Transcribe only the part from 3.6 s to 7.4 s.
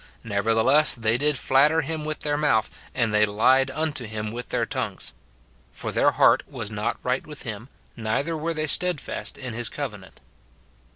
unto him with their tongues. For their heart was not right